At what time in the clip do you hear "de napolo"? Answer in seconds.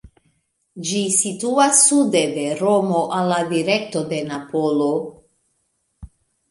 4.15-4.93